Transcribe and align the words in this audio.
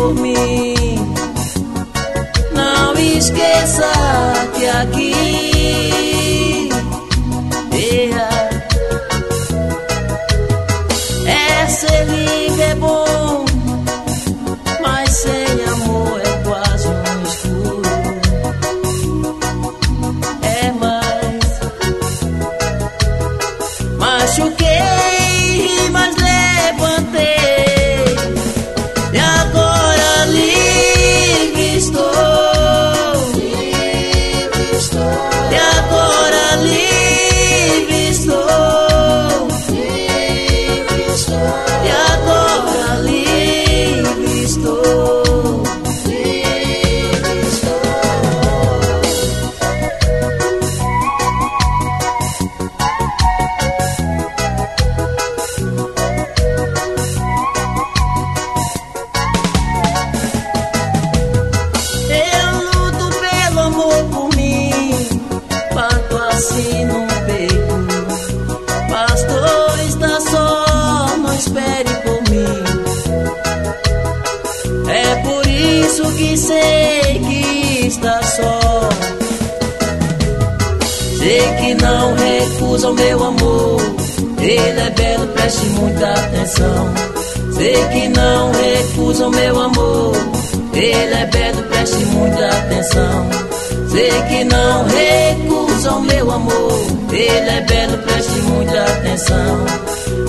por 0.00 0.14
mí. 0.14 0.74
No 2.54 2.94
esqueça 2.94 3.92
que 4.56 4.68
aquí 4.68 5.49
ya 41.84 42.39
sei 76.50 77.20
que 77.20 77.86
está 77.86 78.20
só. 78.22 78.88
Sei 81.18 81.42
que 81.60 81.74
não 81.74 82.14
recusa 82.14 82.90
o 82.90 82.94
meu 82.94 83.24
amor. 83.24 83.80
Ele 84.38 84.80
é 84.80 84.90
belo, 84.90 85.26
preste 85.28 85.66
muita 85.66 86.12
atenção. 86.12 86.94
Sei 87.56 87.84
que 87.92 88.08
não 88.08 88.50
recusa 88.52 89.26
o 89.26 89.30
meu 89.30 89.60
amor. 89.60 90.16
Ele 90.74 91.14
é 91.14 91.26
belo, 91.26 91.62
preste 91.64 92.04
muita 92.06 92.48
atenção. 92.48 93.30
Sei 93.90 94.10
que 94.28 94.44
não 94.44 94.84
recusa 94.86 95.92
o 95.92 96.02
meu 96.02 96.30
amor. 96.30 96.72
Ele 97.12 97.50
é 97.50 97.60
belo, 97.60 97.98
preste 97.98 98.38
muita 98.50 98.82
atenção. 98.82 99.66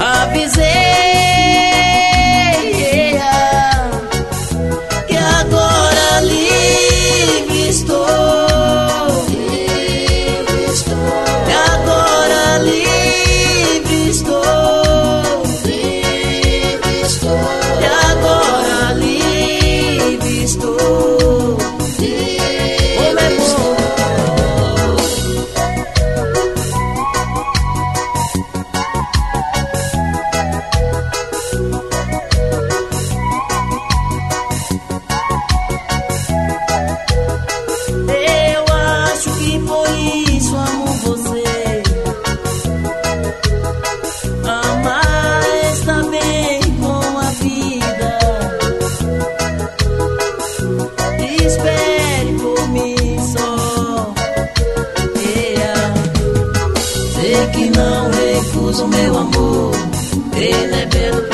Avisei 0.00 1.27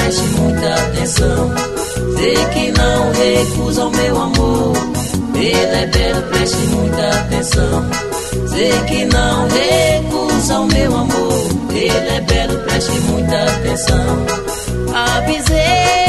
preste 0.05 0.23
muita 0.39 0.75
atenção. 0.75 1.55
Sei 2.17 2.35
que 2.53 2.73
não 2.73 3.13
recusa 3.13 3.87
o 3.87 3.91
meu 3.91 4.21
amor. 4.21 4.77
Ele 5.35 5.57
é 5.57 5.87
belo, 5.87 6.23
preste 6.29 6.57
muita 6.57 7.09
atenção. 7.09 7.91
Sei 8.49 8.73
que 8.87 9.05
não 9.07 9.49
recusa 9.49 10.61
o 10.61 10.67
meu 10.67 10.97
amor. 10.97 11.49
Ele 11.71 12.09
é 12.09 12.21
belo, 12.21 12.59
preste 12.65 12.93
muita 12.93 13.45
atenção. 13.45 14.27
Avisei 14.95 16.04